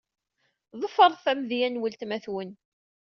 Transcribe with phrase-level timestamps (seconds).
[0.81, 2.51] Ḍefret amedya n weltma-twen.